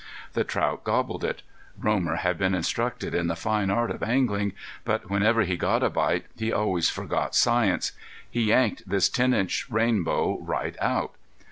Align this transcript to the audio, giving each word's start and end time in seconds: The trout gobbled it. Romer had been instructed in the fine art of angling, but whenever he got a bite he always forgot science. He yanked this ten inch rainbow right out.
The 0.33 0.43
trout 0.43 0.83
gobbled 0.83 1.23
it. 1.23 1.43
Romer 1.77 2.15
had 2.15 2.39
been 2.39 2.55
instructed 2.55 3.13
in 3.13 3.27
the 3.27 3.35
fine 3.35 3.69
art 3.69 3.91
of 3.91 4.01
angling, 4.01 4.53
but 4.83 5.11
whenever 5.11 5.43
he 5.43 5.55
got 5.55 5.83
a 5.83 5.91
bite 5.91 6.25
he 6.35 6.51
always 6.51 6.89
forgot 6.89 7.35
science. 7.35 7.91
He 8.27 8.45
yanked 8.45 8.89
this 8.89 9.09
ten 9.09 9.31
inch 9.31 9.69
rainbow 9.69 10.39
right 10.41 10.75
out. 10.81 11.13